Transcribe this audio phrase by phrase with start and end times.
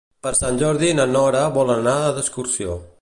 [0.27, 2.81] Per Sant Jordi na Nora vol anar d'excursió.